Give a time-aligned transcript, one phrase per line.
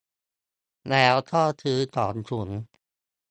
[0.89, 2.49] แล้วก็ซื้อสองถุง